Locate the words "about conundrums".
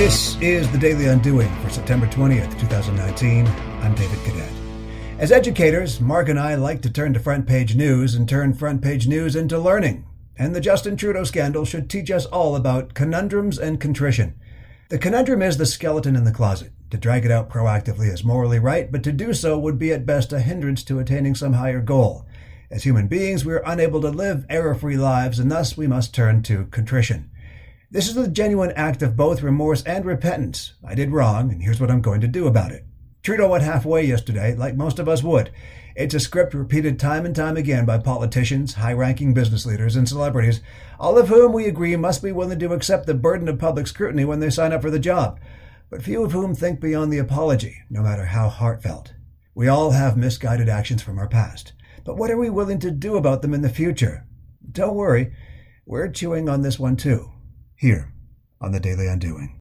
12.56-13.58